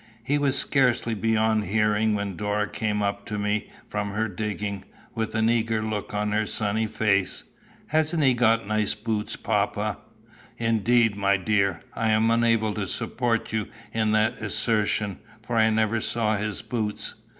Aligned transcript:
He 0.23 0.39
was 0.39 0.57
scarcely 0.57 1.13
beyond 1.13 1.65
hearing, 1.65 2.15
when 2.15 2.35
Dora 2.35 2.67
came 2.67 3.03
up 3.03 3.23
to 3.27 3.37
me 3.37 3.69
from 3.87 4.09
her 4.13 4.27
digging, 4.27 4.83
with 5.13 5.35
an 5.35 5.47
eager 5.47 5.83
look 5.83 6.11
on 6.11 6.31
her 6.31 6.47
sunny 6.47 6.87
face. 6.87 7.43
"Hasn't 7.85 8.23
he 8.23 8.33
got 8.33 8.65
nice 8.67 8.95
boots, 8.95 9.35
papa?" 9.35 9.99
"Indeed, 10.57 11.15
my 11.17 11.37
dear, 11.37 11.81
I 11.93 12.09
am 12.09 12.31
unable 12.31 12.73
to 12.73 12.87
support 12.87 13.53
you 13.53 13.67
in 13.93 14.11
that 14.13 14.37
assertion, 14.39 15.19
for 15.43 15.55
I 15.55 15.69
never 15.69 16.01
saw 16.01 16.35
his 16.35 16.63
boots." 16.63 17.13